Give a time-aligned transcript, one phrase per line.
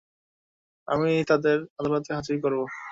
[0.87, 2.59] আমি তাদের আদালতে হাজির করব।